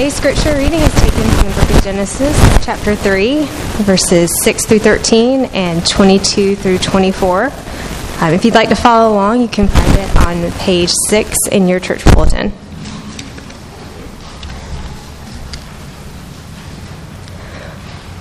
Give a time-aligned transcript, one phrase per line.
[0.00, 3.44] Today's scripture reading is taken from the book of Genesis, chapter 3,
[3.84, 7.44] verses 6 through 13 and 22 through 24.
[7.44, 11.68] Um, if you'd like to follow along, you can find it on page 6 in
[11.68, 12.48] your church bulletin.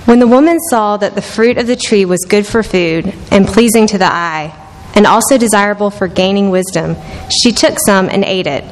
[0.03, 3.47] When the woman saw that the fruit of the tree was good for food and
[3.47, 4.53] pleasing to the eye,
[4.95, 6.97] and also desirable for gaining wisdom,
[7.41, 8.65] she took some and ate it.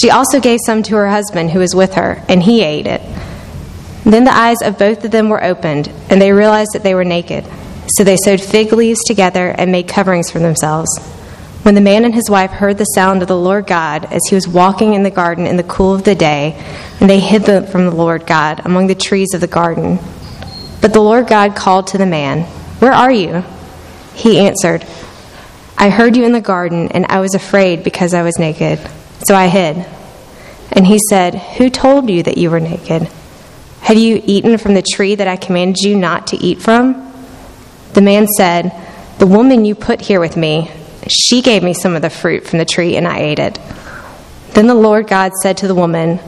[0.00, 3.00] She also gave some to her husband who was with her, and he ate it.
[4.02, 7.04] Then the eyes of both of them were opened, and they realized that they were
[7.04, 7.44] naked.
[7.96, 10.90] So they sewed fig leaves together and made coverings for themselves.
[11.62, 14.34] When the man and his wife heard the sound of the Lord God as he
[14.34, 16.54] was walking in the garden in the cool of the day,
[17.00, 19.98] and they hid them from the Lord God among the trees of the garden.
[20.80, 22.42] But the Lord God called to the man,
[22.80, 23.44] Where are you?
[24.14, 24.84] He answered,
[25.78, 28.80] I heard you in the garden, and I was afraid because I was naked.
[29.24, 29.86] So I hid.
[30.72, 33.08] And he said, Who told you that you were naked?
[33.80, 37.12] Have you eaten from the tree that I commanded you not to eat from?
[37.92, 38.72] The man said,
[39.18, 40.70] The woman you put here with me,
[41.08, 43.58] she gave me some of the fruit from the tree, and I ate it.
[44.52, 46.18] Then the Lord God said to the woman,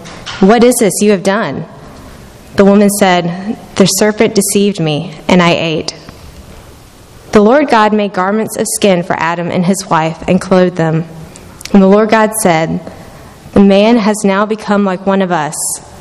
[0.41, 1.67] What is this you have done?
[2.56, 5.94] The woman said, The serpent deceived me, and I ate.
[7.33, 11.05] The Lord God made garments of skin for Adam and his wife and clothed them.
[11.72, 12.81] And the Lord God said,
[13.53, 15.55] The man has now become like one of us,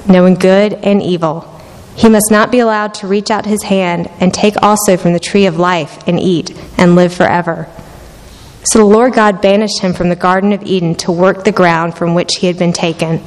[0.08, 1.52] knowing good and evil.
[1.96, 5.20] He must not be allowed to reach out his hand and take also from the
[5.20, 7.68] tree of life and eat and live forever.
[8.66, 11.96] So the Lord God banished him from the Garden of Eden to work the ground
[11.96, 13.22] from which he had been taken.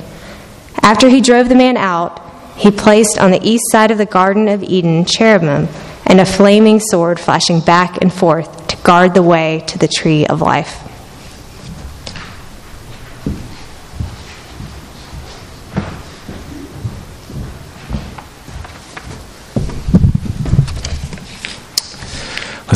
[0.82, 2.20] After he drove the man out,
[2.56, 5.68] he placed on the east side of the Garden of Eden cherubim
[6.04, 10.26] and a flaming sword flashing back and forth to guard the way to the tree
[10.26, 10.87] of life.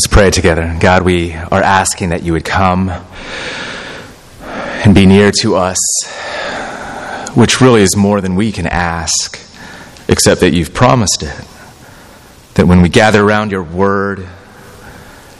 [0.02, 0.76] Let's pray together.
[0.80, 2.90] God, we are asking that you would come
[4.40, 5.78] and be near to us,
[7.36, 9.38] which really is more than we can ask,
[10.08, 11.40] except that you've promised it.
[12.54, 14.26] That when we gather around your word,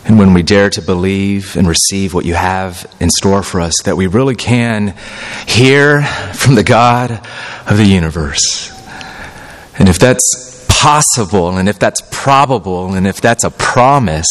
[0.04, 3.74] and when we dare to believe and receive what you have in store for us,
[3.82, 4.94] that we really can
[5.44, 7.10] hear from the God
[7.66, 8.70] of the universe.
[9.76, 10.51] And if that's
[10.82, 14.26] possible and if that's probable and if that's a promise,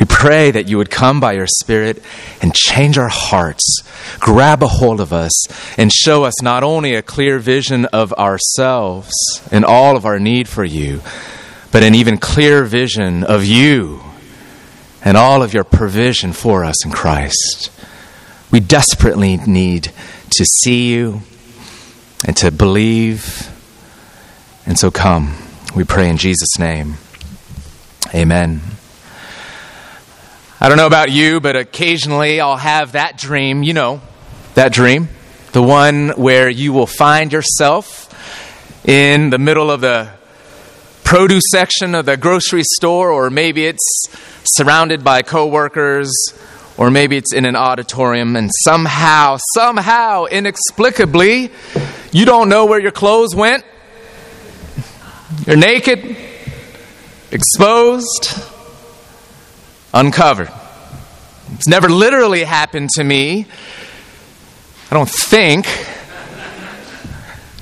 [0.00, 2.02] we pray that you would come by your Spirit
[2.40, 3.82] and change our hearts,
[4.18, 5.46] grab a hold of us,
[5.76, 9.12] and show us not only a clear vision of ourselves
[9.52, 11.02] and all of our need for you,
[11.70, 14.00] but an even clearer vision of you
[15.04, 17.70] and all of your provision for us in Christ.
[18.50, 19.92] We desperately need
[20.30, 21.20] to see you
[22.26, 23.50] and to believe,
[24.64, 25.36] and so come.
[25.74, 26.94] We pray in Jesus' name.
[28.14, 28.60] Amen.
[30.60, 34.00] I don't know about you, but occasionally I'll have that dream, you know,
[34.54, 35.08] that dream,
[35.50, 38.08] the one where you will find yourself
[38.86, 40.10] in the middle of the
[41.02, 44.04] produce section of the grocery store, or maybe it's
[44.44, 46.12] surrounded by coworkers,
[46.76, 51.50] or maybe it's in an auditorium, and somehow, somehow, inexplicably,
[52.12, 53.64] you don't know where your clothes went
[55.46, 56.16] you're naked,
[57.30, 58.34] exposed,
[59.92, 60.50] uncovered.
[61.52, 63.46] It's never literally happened to me.
[64.90, 65.66] I don't think.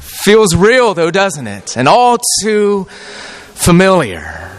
[0.01, 1.77] Feels real, though, doesn't it?
[1.77, 2.85] And all too
[3.55, 4.51] familiar.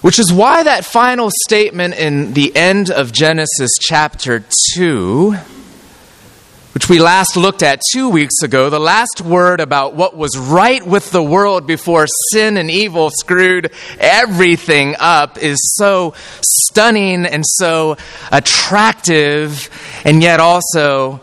[0.00, 4.44] Which is why that final statement in the end of Genesis chapter
[4.74, 5.36] 2
[6.72, 10.86] which we last looked at two weeks ago, the last word about what was right
[10.86, 17.96] with the world before sin and evil screwed everything up is so stunning and so
[18.30, 19.70] attractive,
[20.04, 21.20] and yet also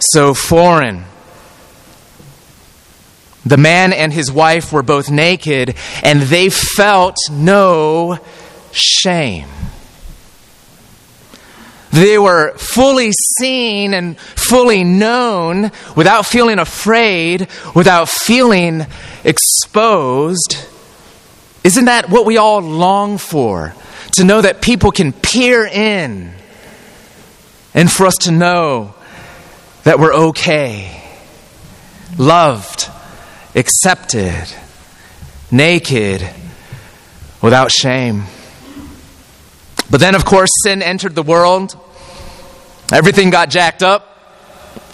[0.00, 1.04] so foreign.
[3.46, 8.18] The man and his wife were both naked, and they felt no
[8.72, 9.48] shame.
[11.92, 18.86] They were fully seen and fully known without feeling afraid, without feeling
[19.24, 20.56] exposed.
[21.64, 23.74] Isn't that what we all long for?
[24.14, 26.32] To know that people can peer in
[27.74, 28.94] and for us to know
[29.84, 31.02] that we're okay,
[32.18, 32.88] loved,
[33.54, 34.46] accepted,
[35.50, 36.28] naked,
[37.40, 38.24] without shame.
[39.90, 41.76] But then, of course, sin entered the world.
[42.92, 44.06] Everything got jacked up.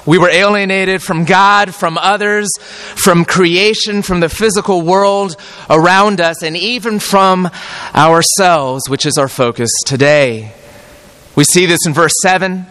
[0.06, 5.36] We were alienated from God, from others, from creation, from the physical world
[5.68, 7.50] around us, and even from
[7.94, 10.52] ourselves, which is our focus today.
[11.34, 12.66] We see this in verse 7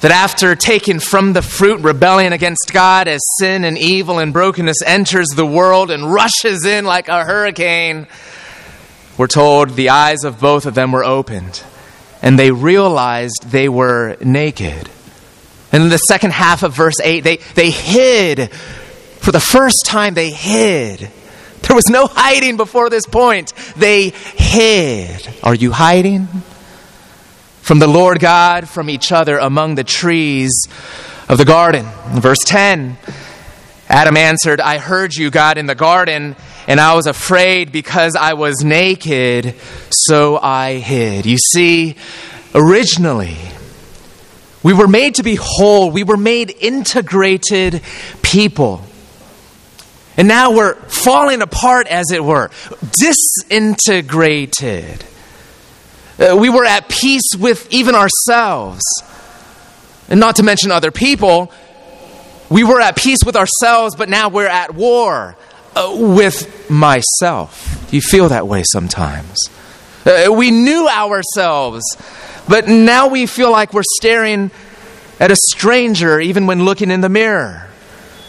[0.00, 4.82] that after taking from the fruit rebellion against God as sin and evil and brokenness
[4.84, 8.06] enters the world and rushes in like a hurricane,
[9.20, 11.62] we're told the eyes of both of them were opened
[12.22, 14.88] and they realized they were naked.
[15.70, 18.50] And in the second half of verse 8, they, they hid.
[18.50, 21.00] For the first time, they hid.
[21.60, 23.52] There was no hiding before this point.
[23.76, 25.28] They hid.
[25.42, 26.26] Are you hiding?
[27.60, 30.66] From the Lord God, from each other among the trees
[31.28, 31.84] of the garden.
[32.12, 32.96] Verse 10,
[33.86, 36.36] Adam answered, I heard you, God, in the garden,
[36.66, 39.54] and I was afraid because I was naked,
[39.90, 41.26] so I hid.
[41.26, 41.96] You see,
[42.54, 43.36] originally,
[44.62, 45.90] we were made to be whole.
[45.90, 47.82] We were made integrated
[48.22, 48.82] people.
[50.16, 52.50] And now we're falling apart, as it were,
[52.92, 55.04] disintegrated.
[56.18, 58.82] Uh, we were at peace with even ourselves.
[60.08, 61.50] And not to mention other people.
[62.50, 65.36] We were at peace with ourselves, but now we're at war
[65.76, 67.88] uh, with myself.
[67.92, 69.36] You feel that way sometimes.
[70.04, 71.84] Uh, we knew ourselves
[72.50, 74.50] but now we feel like we're staring
[75.20, 77.68] at a stranger even when looking in the mirror.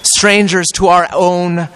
[0.03, 1.67] Strangers to our own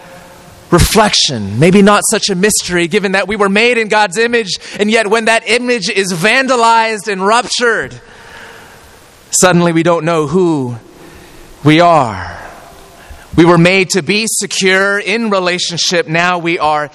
[0.70, 1.58] reflection.
[1.58, 5.08] Maybe not such a mystery given that we were made in God's image, and yet
[5.08, 8.00] when that image is vandalized and ruptured,
[9.32, 10.76] suddenly we don't know who
[11.64, 12.45] we are.
[13.36, 16.08] We were made to be secure in relationship.
[16.08, 16.90] Now we are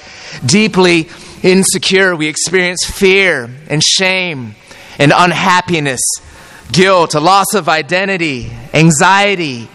[0.44, 1.08] deeply
[1.42, 2.16] insecure.
[2.16, 4.54] We experience fear and shame
[4.98, 6.00] and unhappiness,
[6.72, 9.69] guilt, a loss of identity, anxiety,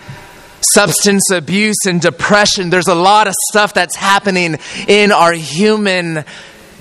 [0.74, 2.70] substance abuse, and depression.
[2.72, 4.58] There's a lot of stuff that's happening
[4.88, 6.26] in our human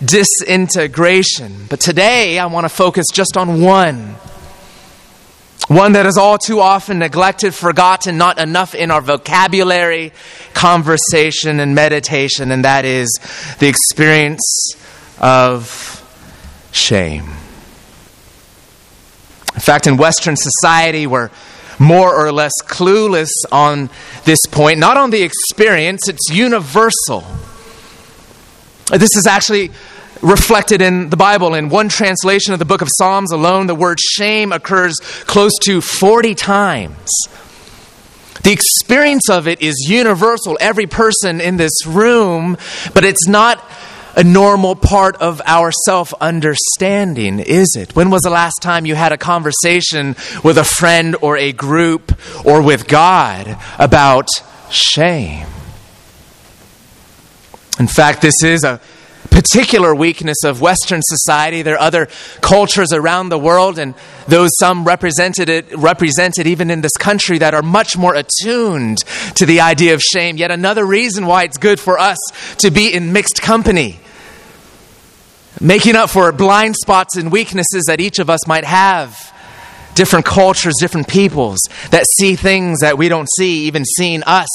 [0.04, 1.66] disintegration.
[1.68, 4.16] But today, I want to focus just on one.
[5.68, 10.12] One that is all too often neglected, forgotten, not enough in our vocabulary,
[10.52, 13.08] conversation, and meditation, and that is
[13.60, 14.74] the experience
[15.18, 16.02] of
[16.70, 17.24] shame.
[19.54, 21.30] In fact, in Western society, we're
[21.78, 23.88] more or less clueless on
[24.24, 27.24] this point, not on the experience, it's universal.
[28.90, 29.70] This is actually
[30.22, 31.54] reflected in the Bible.
[31.54, 34.96] In one translation of the book of Psalms alone, the word shame occurs
[35.26, 37.08] close to 40 times.
[38.42, 42.58] The experience of it is universal, every person in this room,
[42.92, 43.64] but it's not
[44.16, 47.96] a normal part of our self understanding, is it?
[47.96, 52.12] When was the last time you had a conversation with a friend or a group
[52.44, 54.28] or with God about
[54.70, 55.46] shame?
[57.78, 58.80] In fact, this is a
[59.34, 61.62] particular weakness of Western society.
[61.62, 62.08] There are other
[62.40, 63.96] cultures around the world, and
[64.28, 68.98] those some represented it, represented even in this country, that are much more attuned
[69.34, 70.36] to the idea of shame.
[70.36, 72.16] Yet another reason why it's good for us
[72.58, 73.98] to be in mixed company
[75.60, 79.16] making up for blind spots and weaknesses that each of us might have.
[79.94, 81.58] Different cultures, different peoples
[81.90, 84.48] that see things that we don't see, even seeing us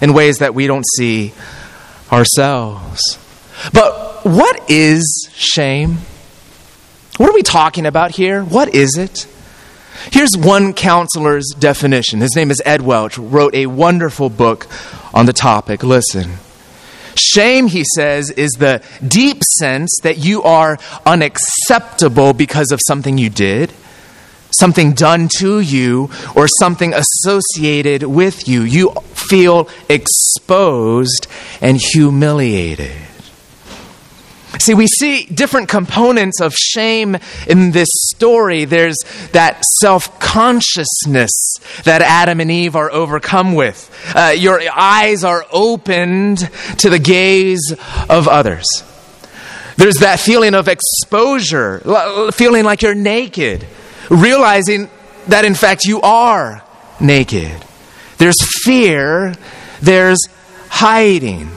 [0.00, 1.32] in ways that we don't see
[2.10, 3.21] ourselves.
[3.72, 5.98] But what is shame?
[7.16, 8.42] What are we talking about here?
[8.42, 9.26] What is it?
[10.10, 12.20] Here's one counselor's definition.
[12.20, 14.66] His name is Ed Welch, wrote a wonderful book
[15.14, 15.82] on the topic.
[15.82, 16.32] Listen.
[17.14, 23.28] Shame, he says, is the deep sense that you are unacceptable because of something you
[23.28, 23.72] did,
[24.50, 28.62] something done to you, or something associated with you.
[28.62, 31.26] You feel exposed
[31.60, 32.96] and humiliated.
[34.62, 37.16] See, we see different components of shame
[37.48, 38.64] in this story.
[38.64, 38.96] There's
[39.32, 41.32] that self consciousness
[41.82, 43.90] that Adam and Eve are overcome with.
[44.14, 47.74] Uh, your eyes are opened to the gaze
[48.08, 48.64] of others.
[49.78, 53.66] There's that feeling of exposure, feeling like you're naked,
[54.10, 54.88] realizing
[55.26, 56.62] that in fact you are
[57.00, 57.64] naked.
[58.18, 59.34] There's fear,
[59.80, 60.20] there's
[60.68, 61.50] hiding.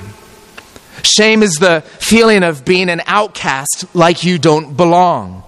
[1.06, 5.44] Shame is the feeling of being an outcast like you don't belong.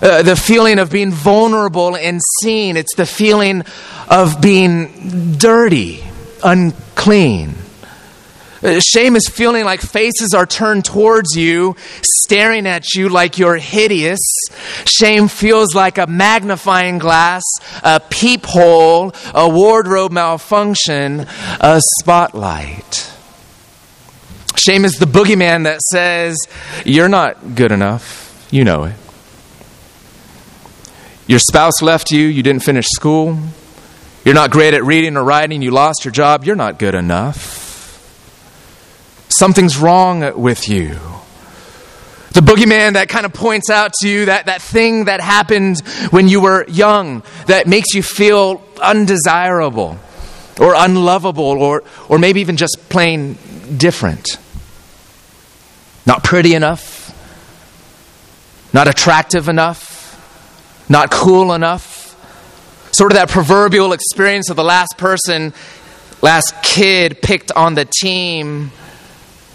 [0.00, 2.76] Uh, the feeling of being vulnerable and seen.
[2.76, 3.64] It's the feeling
[4.08, 6.04] of being dirty,
[6.44, 7.54] unclean.
[8.80, 14.20] Shame is feeling like faces are turned towards you, staring at you like you're hideous.
[14.86, 17.42] Shame feels like a magnifying glass,
[17.82, 21.26] a peephole, a wardrobe malfunction,
[21.60, 23.15] a spotlight.
[24.58, 26.36] Shame is the boogeyman that says,
[26.84, 28.48] You're not good enough.
[28.50, 28.94] You know it.
[31.26, 33.38] Your spouse left you, you didn't finish school.
[34.24, 37.64] You're not great at reading or writing, you lost your job, you're not good enough.
[39.28, 40.98] Something's wrong with you.
[42.32, 46.28] The boogeyman that kind of points out to you that, that thing that happened when
[46.28, 49.98] you were young that makes you feel undesirable
[50.60, 53.38] or unlovable or, or maybe even just plain
[53.76, 54.38] different.
[56.06, 57.12] Not pretty enough,
[58.72, 62.04] not attractive enough, not cool enough.
[62.92, 65.52] Sort of that proverbial experience of the last person,
[66.22, 68.70] last kid picked on the team,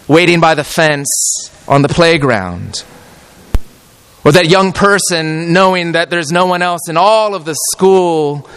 [0.08, 2.84] waiting by the fence on the playground.
[4.24, 8.48] Or that young person knowing that there's no one else in all of the school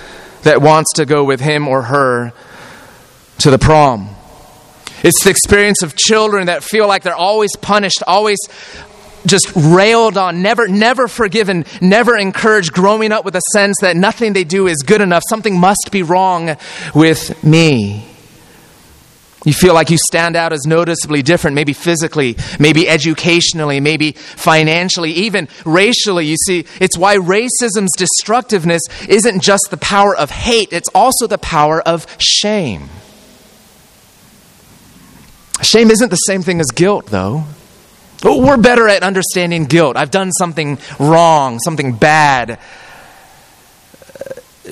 [0.43, 2.33] that wants to go with him or her
[3.39, 4.15] to the prom.
[5.05, 8.39] It's the experience of children that feel like they're always punished, always
[9.27, 14.33] just railed on, never, never forgiven, never encouraged, growing up with a sense that nothing
[14.33, 15.23] they do is good enough.
[15.29, 16.57] Something must be wrong
[16.95, 18.09] with me.
[19.45, 25.11] You feel like you stand out as noticeably different, maybe physically, maybe educationally, maybe financially,
[25.13, 26.27] even racially.
[26.27, 31.37] You see, it's why racism's destructiveness isn't just the power of hate, it's also the
[31.37, 32.89] power of shame.
[35.65, 37.45] Shame isn't the same thing as guilt, though.
[38.23, 39.97] We're better at understanding guilt.
[39.97, 42.59] I've done something wrong, something bad.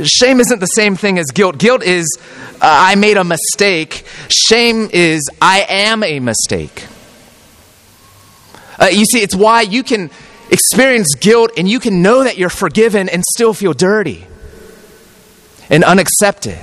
[0.02, 1.58] Shame isn't the same thing as guilt.
[1.58, 2.06] Guilt is,
[2.54, 4.04] uh, I made a mistake.
[4.28, 6.86] Shame is, I am a mistake.
[8.78, 10.10] Uh, you see, it's why you can
[10.50, 14.26] experience guilt and you can know that you're forgiven and still feel dirty
[15.68, 16.58] and unaccepted.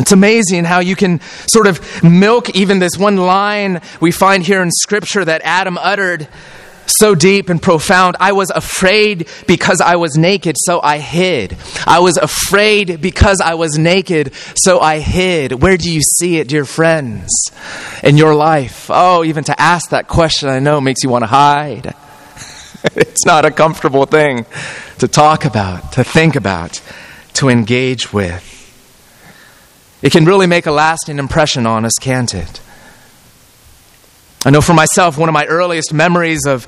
[0.00, 1.20] It's amazing how you can
[1.52, 6.26] sort of milk even this one line we find here in Scripture that Adam uttered
[6.86, 8.16] so deep and profound.
[8.18, 11.56] I was afraid because I was naked, so I hid.
[11.86, 15.62] I was afraid because I was naked, so I hid.
[15.62, 17.30] Where do you see it, dear friends,
[18.02, 18.86] in your life?
[18.88, 21.94] Oh, even to ask that question, I know makes you want to hide.
[22.96, 24.46] it's not a comfortable thing
[24.98, 26.80] to talk about, to think about,
[27.34, 28.59] to engage with.
[30.02, 32.60] It can really make a lasting impression on us, can't it?
[34.44, 36.66] I know for myself, one of my earliest memories of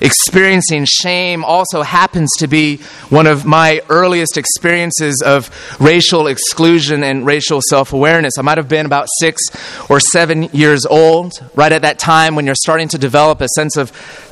[0.00, 2.76] experiencing shame also happens to be
[3.10, 8.34] one of my earliest experiences of racial exclusion and racial self awareness.
[8.38, 9.42] I might have been about six
[9.90, 13.76] or seven years old, right at that time when you're starting to develop a sense
[13.76, 13.90] of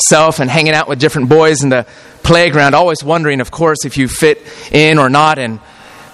[0.08, 1.86] self and hanging out with different boys in the
[2.22, 5.38] playground, always wondering, of course, if you fit in or not.
[5.38, 5.60] And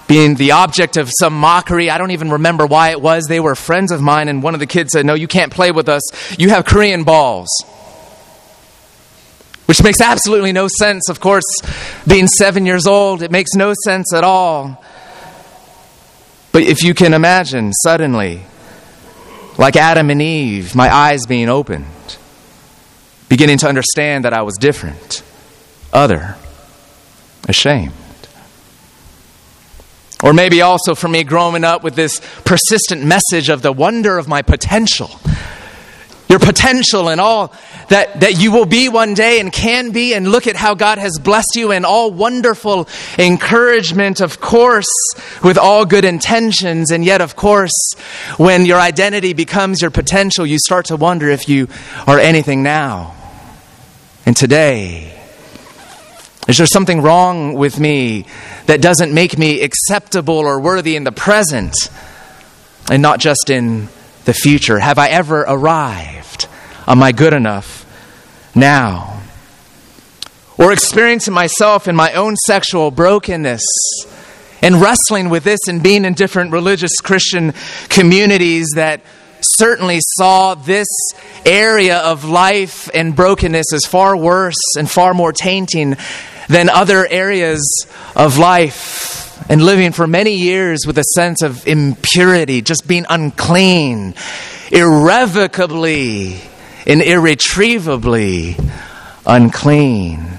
[0.07, 1.89] being the object of some mockery.
[1.89, 3.25] I don't even remember why it was.
[3.25, 5.71] They were friends of mine, and one of the kids said, No, you can't play
[5.71, 6.03] with us.
[6.39, 7.49] You have Korean balls.
[9.65, 11.45] Which makes absolutely no sense, of course,
[12.05, 13.21] being seven years old.
[13.21, 14.83] It makes no sense at all.
[16.51, 18.43] But if you can imagine, suddenly,
[19.57, 21.85] like Adam and Eve, my eyes being opened,
[23.29, 25.23] beginning to understand that I was different,
[25.91, 26.35] other,
[27.47, 27.93] ashamed.
[30.23, 34.27] Or maybe also for me growing up with this persistent message of the wonder of
[34.27, 35.11] my potential.
[36.29, 37.53] Your potential and all
[37.89, 40.97] that, that you will be one day and can be, and look at how God
[40.97, 42.87] has blessed you, and all wonderful
[43.19, 44.87] encouragement, of course,
[45.43, 46.89] with all good intentions.
[46.89, 47.93] And yet, of course,
[48.37, 51.67] when your identity becomes your potential, you start to wonder if you
[52.07, 53.13] are anything now.
[54.25, 55.21] And today,
[56.47, 58.25] is there something wrong with me
[58.65, 61.73] that doesn't make me acceptable or worthy in the present
[62.89, 63.89] and not just in
[64.25, 64.79] the future?
[64.79, 66.47] Have I ever arrived?
[66.87, 67.85] Am I good enough
[68.55, 69.21] now?
[70.57, 73.63] Or experiencing myself in my own sexual brokenness
[74.61, 77.53] and wrestling with this and being in different religious Christian
[77.89, 79.01] communities that
[79.41, 80.87] certainly saw this
[81.45, 85.97] area of life and brokenness as far worse and far more tainting
[86.47, 92.61] than other areas of life and living for many years with a sense of impurity,
[92.61, 94.15] just being unclean,
[94.71, 96.39] irrevocably
[96.85, 98.57] and irretrievably
[99.25, 100.29] unclean.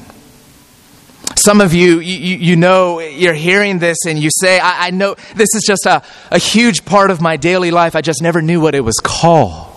[1.37, 5.17] Some of you, you, you know, you're hearing this and you say, I, I know
[5.35, 7.97] this is just a, a huge part of my daily life.
[7.97, 9.73] I just never knew what it was called.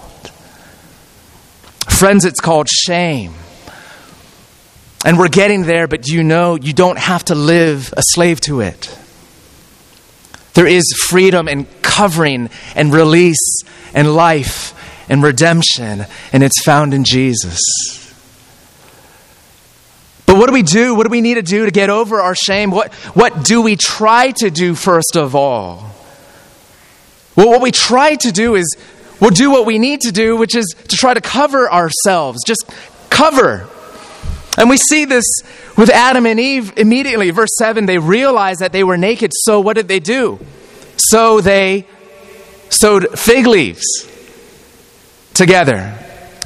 [1.89, 3.34] Friends, it's called shame.
[5.06, 8.62] And we're getting there, but you know you don't have to live a slave to
[8.62, 8.98] it.
[10.54, 13.60] There is freedom and covering and release
[13.94, 14.74] and life
[15.10, 17.60] and redemption, and it's found in Jesus.
[20.25, 20.94] But what do we do?
[20.94, 22.72] What do we need to do to get over our shame?
[22.72, 25.96] What, what do we try to do first of all?
[27.36, 28.75] Well, what we try to do is
[29.22, 32.39] we'll do what we need to do, which is to try to cover ourselves.
[32.46, 32.66] Just
[33.10, 33.70] cover.
[34.57, 35.25] And we see this
[35.77, 37.29] with Adam and Eve immediately.
[37.29, 40.39] Verse 7 they realized that they were naked, so what did they do?
[40.97, 41.85] So they
[42.69, 43.85] sewed fig leaves
[45.33, 45.97] together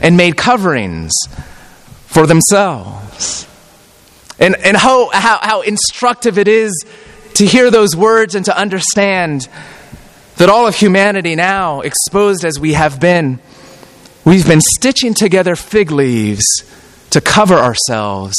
[0.02, 1.12] and made coverings
[2.08, 3.48] for themselves.
[4.38, 6.86] And, and how, how, how instructive it is
[7.36, 9.48] to hear those words and to understand
[10.38, 13.40] that all of humanity now, exposed as we have been,
[14.26, 16.46] we've been stitching together fig leaves
[17.12, 18.36] to cover ourselves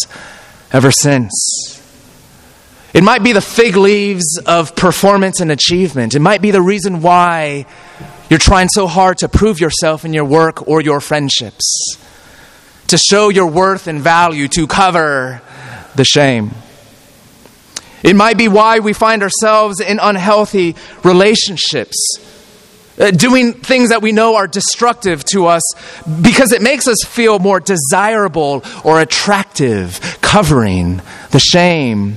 [0.72, 1.80] ever since.
[2.92, 6.14] It might be the fig leaves of performance and achievement.
[6.14, 7.64] It might be the reason why
[8.28, 11.96] you're trying so hard to prove yourself in your work or your friendships,
[12.88, 15.40] to show your worth and value, to cover
[15.94, 16.50] the shame.
[18.02, 21.96] It might be why we find ourselves in unhealthy relationships,
[23.02, 25.62] Uh, doing things that we know are destructive to us
[26.20, 32.16] because it makes us feel more desirable or attractive, covering the shame.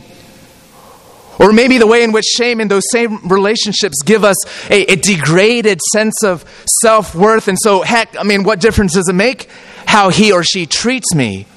[1.39, 4.38] Or maybe the way in which shame in those same relationships give us
[4.70, 6.46] a, a degraded sense of
[6.82, 7.48] self worth.
[7.48, 9.50] And so, heck, I mean, what difference does it make
[9.88, 11.48] how he or she treats me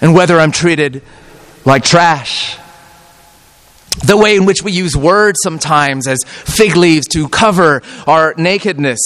[0.00, 1.02] and whether I'm treated
[1.64, 2.58] like trash.
[4.04, 9.00] The way in which we use words sometimes as fig leaves to cover our nakedness.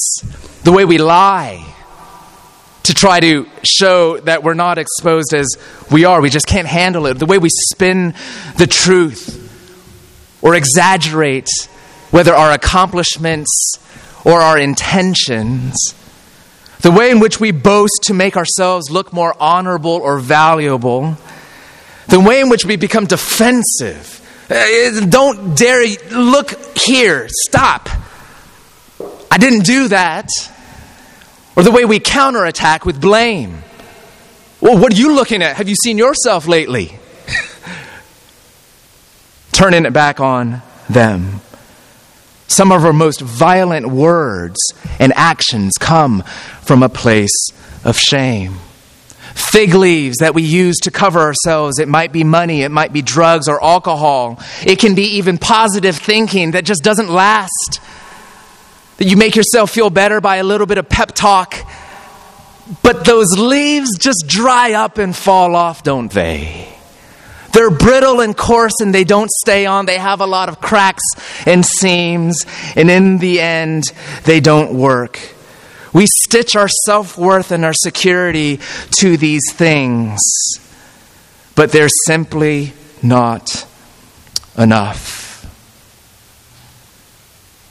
[0.64, 1.66] The way we lie
[2.84, 5.48] to try to show that we're not exposed as
[5.90, 6.20] we are.
[6.20, 7.14] We just can't handle it.
[7.14, 8.14] The way we spin
[8.56, 9.38] the truth
[10.42, 11.48] or exaggerate
[12.10, 13.78] whether our accomplishments
[14.24, 15.76] or our intentions.
[16.80, 21.16] The way in which we boast to make ourselves look more honorable or valuable
[22.08, 24.20] the way in which we become defensive.
[24.52, 27.88] Uh, don't dare look here, stop.
[29.30, 30.28] I didn't do that.
[31.56, 33.62] Or the way we counterattack with blame.
[34.60, 35.56] Well, what are you looking at?
[35.56, 36.98] Have you seen yourself lately?
[39.52, 40.60] Turning it back on
[40.90, 41.40] them.
[42.46, 44.58] Some of our most violent words
[44.98, 46.22] and actions come
[46.60, 47.48] from a place
[47.84, 48.58] of shame
[49.34, 51.78] fig leaves that we use to cover ourselves.
[51.78, 54.40] It might be money, it might be drugs or alcohol.
[54.64, 57.80] It can be even positive thinking that just doesn't last.
[58.98, 61.56] That you make yourself feel better by a little bit of pep talk.
[62.82, 66.68] But those leaves just dry up and fall off, don't they?
[67.52, 69.84] They're brittle and coarse and they don't stay on.
[69.86, 71.02] They have a lot of cracks
[71.44, 72.46] and seams.
[72.76, 73.84] And in the end,
[74.24, 75.31] they don't work.
[75.92, 78.60] We stitch our self worth and our security
[79.00, 80.20] to these things,
[81.54, 83.66] but they're simply not
[84.56, 85.22] enough.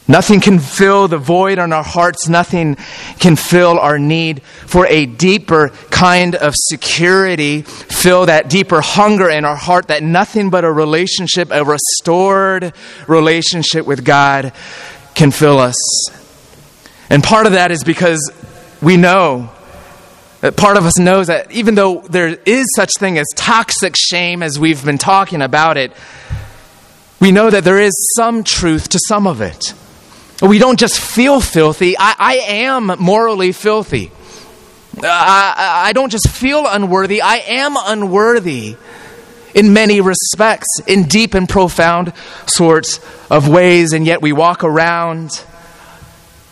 [0.07, 2.27] Nothing can fill the void in our hearts.
[2.27, 2.75] Nothing
[3.19, 9.45] can fill our need for a deeper kind of security, fill that deeper hunger in
[9.45, 12.73] our heart that nothing but a relationship, a restored
[13.07, 14.51] relationship with God,
[15.15, 15.75] can fill us.
[17.11, 18.31] And part of that is because
[18.81, 19.49] we know
[20.39, 24.41] that part of us knows that even though there is such thing as toxic shame
[24.41, 25.91] as we've been talking about it,
[27.19, 29.73] we know that there is some truth to some of it.
[30.41, 31.97] We don't just feel filthy.
[31.99, 34.09] I, I am morally filthy.
[35.03, 37.21] I, I don't just feel unworthy.
[37.21, 38.77] I am unworthy
[39.53, 42.13] in many respects, in deep and profound
[42.45, 45.43] sorts of ways, and yet we walk around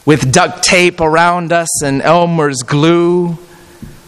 [0.10, 3.38] with duct tape around us and Elmer's glue,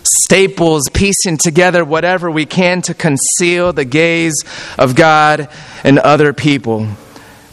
[0.03, 4.33] staples, piecing together whatever we can to conceal the gaze
[4.79, 5.47] of God
[5.83, 6.87] and other people.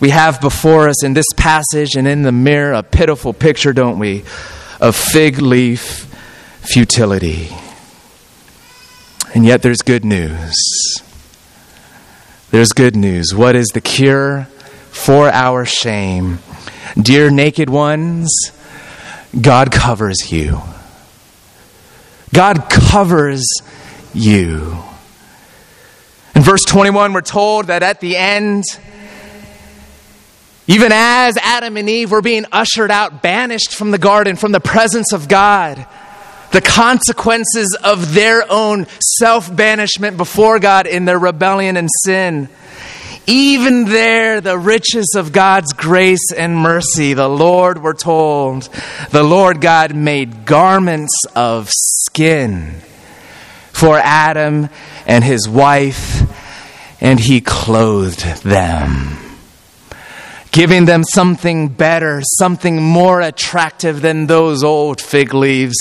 [0.00, 3.98] We have before us in this passage and in the mirror a pitiful picture, don't
[3.98, 4.24] we,
[4.80, 6.06] of fig leaf
[6.62, 7.50] futility.
[9.34, 10.56] And yet there's good news.
[12.50, 13.34] There's good news.
[13.34, 14.44] What is the cure
[14.90, 16.38] for our shame?
[17.00, 18.28] Dear naked ones,
[19.40, 20.60] God covers you.
[22.34, 23.44] God covers
[24.12, 24.76] you.
[26.34, 28.64] In verse verse 21, we're told that at the end,
[30.66, 34.60] even as Adam and Eve were being ushered out, banished from the garden, from the
[34.60, 35.86] presence of God,
[36.52, 42.48] the consequences of their own self banishment before God in their rebellion and sin.
[43.28, 48.70] Even there, the riches of God's grace and mercy, the Lord, we're told,
[49.10, 52.76] the Lord God made garments of skin
[53.70, 54.70] for Adam
[55.06, 56.22] and his wife,
[57.02, 59.27] and he clothed them
[60.52, 65.76] giving them something better, something more attractive than those old fig leaves,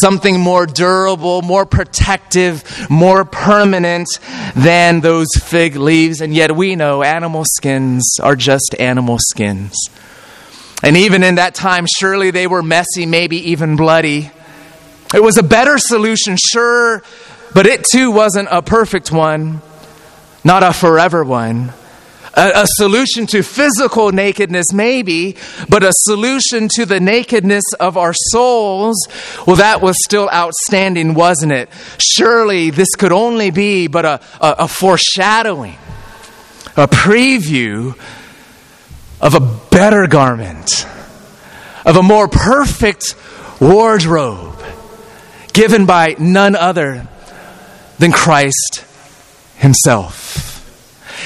[0.00, 4.08] something more durable, more protective, more permanent
[4.54, 6.20] than those fig leaves.
[6.20, 9.76] And yet we know animal skins are just animal skins.
[10.82, 14.30] And even in that time, surely they were messy, maybe even bloody.
[15.14, 17.02] It was a better solution, sure,
[17.54, 19.62] but it too wasn't a perfect one,
[20.44, 21.72] not a forever one
[22.36, 25.36] a, a solution to physical nakedness, maybe,
[25.68, 28.96] but a solution to the nakedness of our souls,
[29.46, 31.70] well, that was still outstanding, wasn't it?
[31.98, 35.78] Surely this could only be but a, a, a foreshadowing,
[36.76, 37.98] a preview
[39.20, 40.86] of a better garment,
[41.86, 43.14] of a more perfect
[43.60, 44.62] wardrobe
[45.54, 47.08] given by none other
[47.98, 48.84] than Christ
[49.56, 50.55] Himself.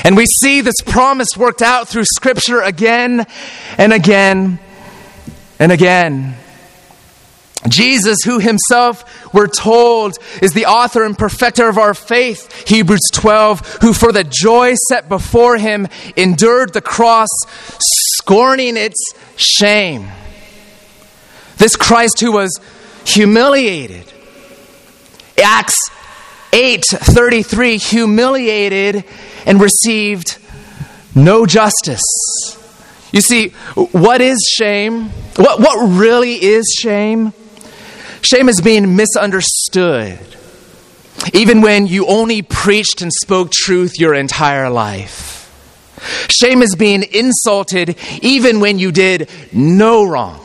[0.04, 3.26] And we see this promise worked out through Scripture again
[3.78, 4.58] and again
[5.58, 6.36] and again.
[7.68, 13.78] Jesus, who himself, we're told, is the author and perfecter of our faith, Hebrews 12,
[13.82, 15.86] who for the joy set before him
[16.16, 17.28] endured the cross,
[17.78, 18.98] scorning its
[19.36, 20.08] shame.
[21.58, 22.58] This Christ who was
[23.04, 24.10] humiliated.
[25.42, 25.78] Acts
[26.52, 29.04] 8:33 humiliated
[29.46, 30.38] and received
[31.14, 32.02] no justice.
[33.12, 35.10] You see, what is shame?
[35.36, 37.32] What, what really is shame?
[38.22, 40.18] Shame is being misunderstood.
[41.32, 45.36] Even when you only preached and spoke truth your entire life.
[46.30, 50.40] Shame is being insulted even when you did no wrong.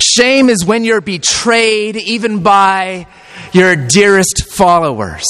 [0.00, 3.06] Shame is when you're betrayed even by
[3.52, 5.26] your dearest followers.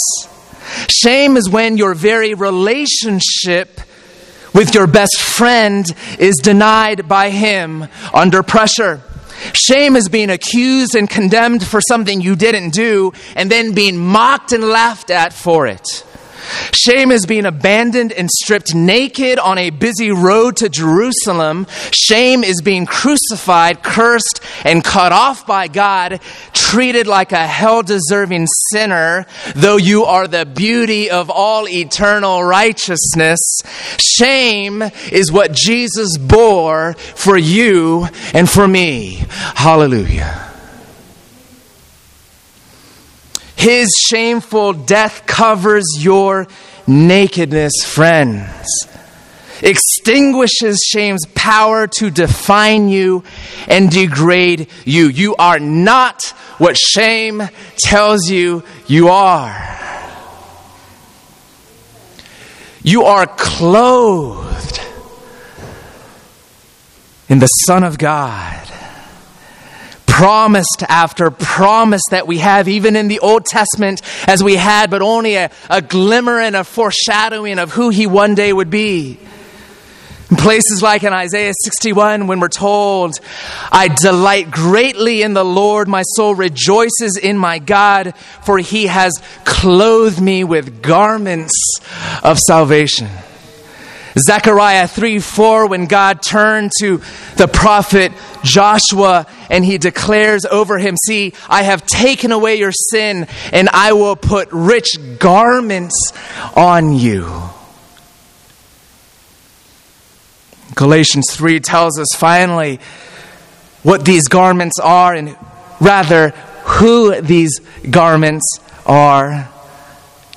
[0.91, 3.81] Shame is when your very relationship
[4.53, 5.87] with your best friend
[6.19, 9.01] is denied by him under pressure.
[9.55, 14.53] Shame is being accused and condemned for something you didn't do and then being mocked
[14.53, 16.05] and laughed at for it.
[16.73, 21.67] Shame is being abandoned and stripped naked on a busy road to Jerusalem.
[21.93, 26.21] Shame is being crucified, cursed, and cut off by God,
[26.53, 33.41] treated like a hell deserving sinner, though you are the beauty of all eternal righteousness.
[33.99, 39.25] Shame is what Jesus bore for you and for me.
[39.55, 40.50] Hallelujah.
[43.61, 46.47] His shameful death covers your
[46.87, 48.89] nakedness, friends.
[49.61, 53.23] Extinguishes shame's power to define you
[53.69, 55.09] and degrade you.
[55.09, 56.25] You are not
[56.57, 57.43] what shame
[57.77, 59.79] tells you you are.
[62.83, 64.81] You are clothed
[67.29, 68.70] in the Son of God
[70.21, 75.01] promised after promise that we have, even in the Old Testament, as we had, but
[75.01, 79.19] only a, a glimmer and a foreshadowing of who He one day would be.
[80.31, 83.19] In places like in Isaiah 61, when we're told,
[83.73, 89.15] I delight greatly in the Lord, my soul rejoices in my God, for he has
[89.47, 91.55] clothed me with garments
[92.23, 93.09] of salvation.
[94.19, 97.01] Zechariah 3 4, when God turned to
[97.37, 103.27] the prophet Joshua and he declares over him, See, I have taken away your sin
[103.53, 106.13] and I will put rich garments
[106.57, 107.51] on you.
[110.75, 112.81] Galatians 3 tells us finally
[113.83, 115.37] what these garments are and
[115.81, 116.31] rather
[116.65, 119.50] who these garments are.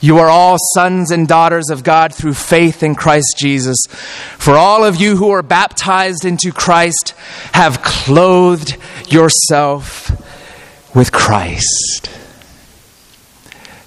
[0.04, 3.78] You are all sons and daughters of God through faith in Christ Jesus.
[4.38, 7.16] For all of you who are baptized into Christ
[7.54, 8.76] have clothed
[9.08, 10.12] yourself
[10.94, 12.10] with Christ.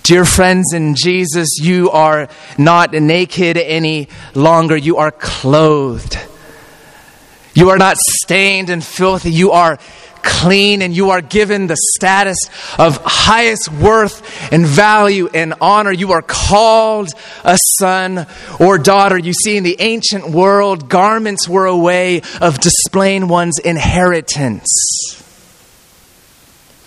[0.05, 4.75] Dear friends in Jesus, you are not naked any longer.
[4.75, 6.17] You are clothed.
[7.53, 9.33] You are not stained and filthy.
[9.33, 9.79] You are
[10.27, 12.37] clean and you are given the status
[12.79, 15.93] of highest worth and value and honor.
[15.93, 17.11] You are called
[17.45, 18.27] a son
[18.61, 19.17] or daughter.
[19.17, 25.23] You see, in the ancient world, garments were a way of displaying one's inheritance.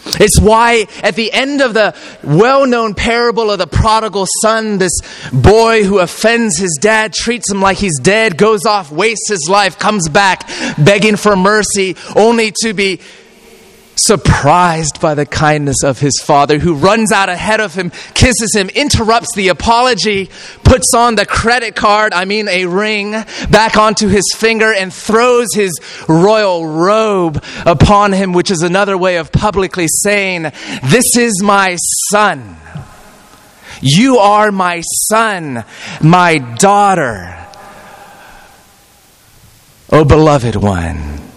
[0.05, 4.99] It's why at the end of the well known parable of the prodigal son, this
[5.31, 9.77] boy who offends his dad, treats him like he's dead, goes off, wastes his life,
[9.77, 13.01] comes back begging for mercy, only to be
[14.03, 18.69] surprised by the kindness of his father, who runs out ahead of him, kisses him,
[18.69, 20.29] interrupts the apology,
[20.63, 23.11] puts on the credit card, I mean a ring,
[23.49, 29.17] back onto his finger, and throws his royal robe upon him, which is another way
[29.17, 30.43] of publicly saying,
[30.83, 31.77] This is my
[32.09, 32.57] son.
[33.81, 35.63] You are my son,
[36.01, 37.35] my daughter.
[39.91, 41.28] Oh, beloved one,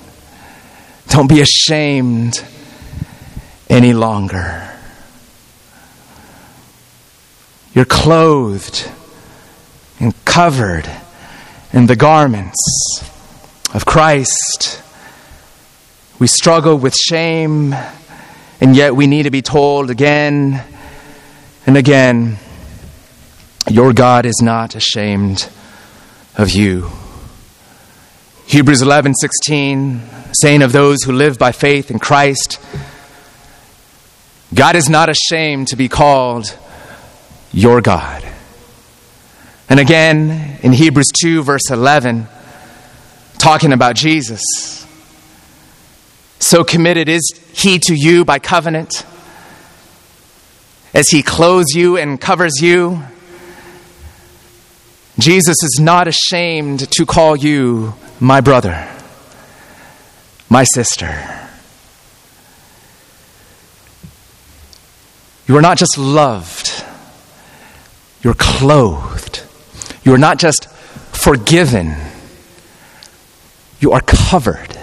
[1.13, 2.43] don't be ashamed
[3.69, 4.67] any longer.
[7.75, 8.91] You're clothed
[10.01, 10.91] and covered
[11.71, 13.05] in the garments
[13.75, 14.83] of Christ.
[16.19, 17.75] We struggle with shame,
[18.59, 20.65] and yet we need to be told again
[21.67, 22.39] and again
[23.71, 25.47] your God is not ashamed
[26.39, 26.91] of you.
[28.47, 30.01] Hebrews 11 16,
[30.33, 32.61] saying of those who live by faith in Christ,
[34.55, 36.57] God is not ashamed to be called
[37.53, 38.25] your God.
[39.69, 42.27] And again, in Hebrews 2, verse 11,
[43.39, 44.43] talking about Jesus.
[46.41, 47.23] So committed is
[47.55, 49.07] he to you by covenant,
[50.93, 53.03] as he clothes you and covers you.
[55.19, 58.89] Jesus is not ashamed to call you my brother,
[60.53, 61.09] my sister.
[65.49, 66.85] You are not just loved,
[68.23, 69.43] you're clothed.
[70.05, 71.95] You are not just forgiven,
[73.81, 74.77] you are covered.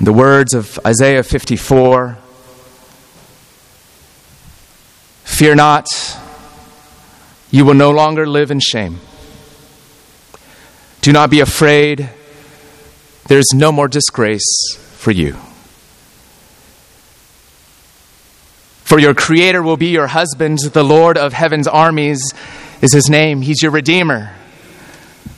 [0.00, 2.18] The words of Isaiah 54
[5.24, 5.88] Fear not,
[7.50, 9.00] you will no longer live in shame.
[11.02, 12.08] Do not be afraid,
[13.26, 15.36] there's no more disgrace for you.
[18.84, 22.32] For your Creator will be your husband, the Lord of heaven's armies
[22.80, 23.42] is his name.
[23.42, 24.32] He's your Redeemer,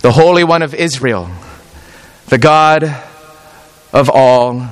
[0.01, 1.31] the Holy One of Israel,
[2.27, 2.85] the God
[3.91, 4.69] of all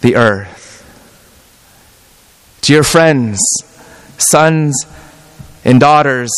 [0.00, 0.58] the earth.
[2.62, 3.38] Dear friends,
[4.16, 4.86] sons
[5.66, 6.30] and daughters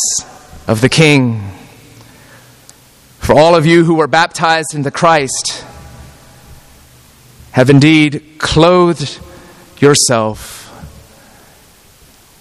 [0.67, 1.52] of the King,
[3.23, 5.63] for all of you who were baptized into Christ,
[7.51, 9.17] have indeed clothed
[9.79, 10.59] yourself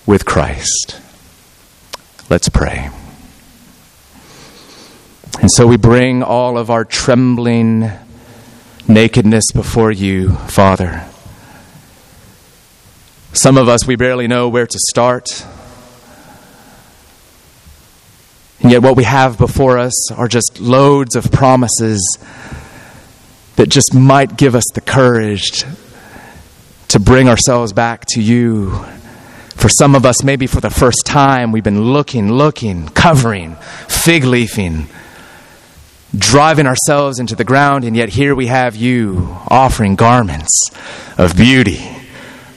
[0.06, 1.00] with Christ.
[2.28, 2.90] Let's pray.
[5.40, 7.88] And so we bring all of our trembling
[8.88, 11.06] nakedness before you, Father.
[13.32, 15.46] Some of us, we barely know where to start.
[18.62, 22.18] And yet, what we have before us are just loads of promises
[23.56, 25.64] that just might give us the courage
[26.88, 28.84] to bring ourselves back to you
[29.62, 33.54] for some of us, maybe for the first time, we've been looking, looking, covering,
[33.86, 34.88] fig leafing,
[36.16, 40.50] driving ourselves into the ground, and yet here we have you offering garments
[41.16, 41.78] of beauty,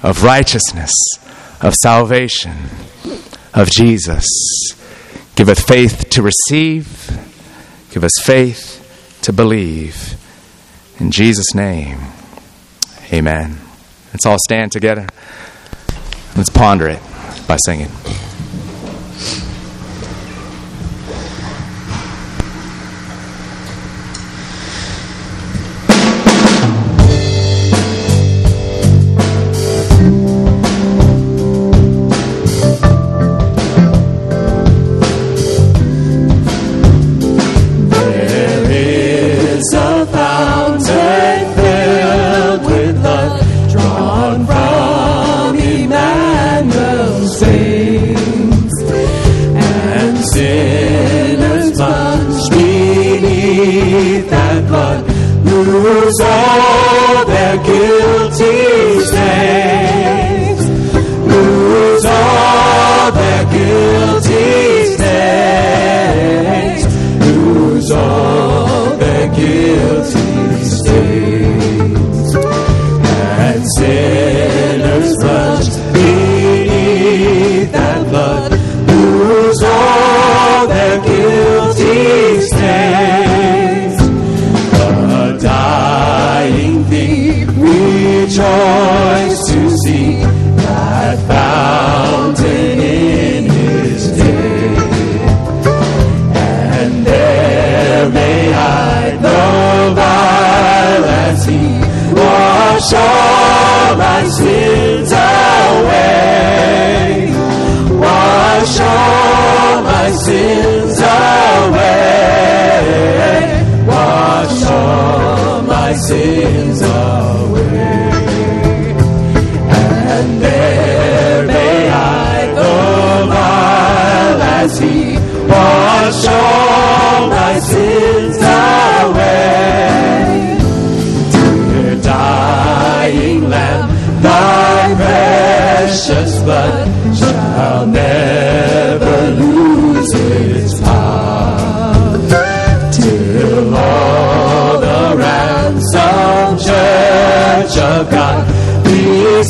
[0.01, 0.91] of righteousness,
[1.61, 2.55] of salvation,
[3.53, 4.25] of Jesus.
[5.35, 7.09] Give us faith to receive,
[7.91, 10.15] give us faith to believe.
[10.99, 11.99] In Jesus' name,
[13.11, 13.59] amen.
[14.13, 15.07] Let's all stand together.
[16.37, 17.01] Let's ponder it
[17.47, 17.91] by singing.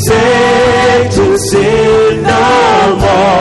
[0.07, 3.35] Saved to sin no more.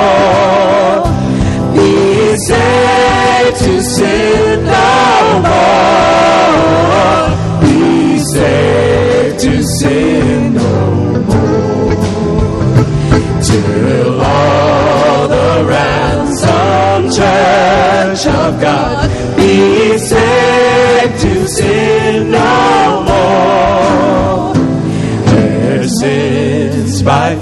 [3.65, 5.75] To sin no more.
[9.43, 10.73] To sin no
[11.29, 11.95] more.
[13.43, 18.94] Till all the ransom church of God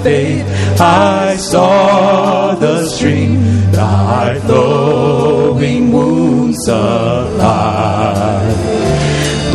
[0.01, 0.45] faith
[0.79, 8.41] I saw the stream, thy flowing wounds supply.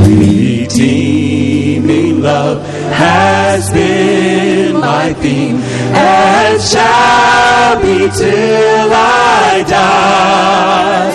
[0.01, 1.49] Redeeming
[2.23, 5.57] love has been my theme
[5.95, 11.13] and shall be till I die.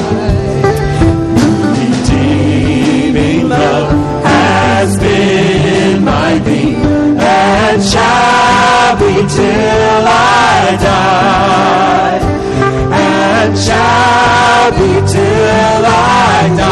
[1.79, 3.91] Redeeming love
[4.23, 12.19] has been my theme and shall be till I die.
[12.93, 16.57] And shall be till I die.